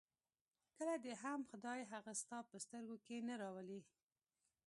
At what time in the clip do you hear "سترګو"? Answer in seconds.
2.65-2.97